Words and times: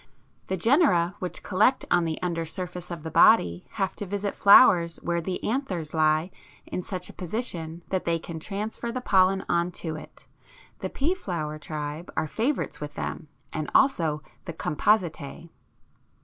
The 0.47 0.57
genera 0.57 1.13
which 1.19 1.43
collect 1.43 1.85
on 1.91 2.05
the 2.05 2.19
under 2.23 2.43
surface 2.43 2.89
of 2.89 3.03
the 3.03 3.11
body 3.11 3.65
have 3.73 3.95
to 3.97 4.05
visit 4.07 4.33
flowers 4.33 4.97
where 5.03 5.21
the 5.21 5.43
anthers 5.47 5.93
lie 5.93 6.31
in 6.65 6.81
such 6.81 7.07
a 7.07 7.13
position 7.13 7.83
that 7.89 8.03
they 8.03 8.17
can 8.17 8.39
transfer 8.39 8.91
the 8.91 8.99
pollen 8.99 9.45
on 9.47 9.69
to 9.73 9.95
it; 9.97 10.25
the 10.79 10.89
pea 10.89 11.13
flower 11.13 11.59
tribe 11.59 12.11
are 12.17 12.25
favourites 12.25 12.81
with 12.81 12.95
them, 12.95 13.27
and 13.53 13.69
also 13.75 14.23
the 14.45 14.53
Compositæ. 14.53 15.49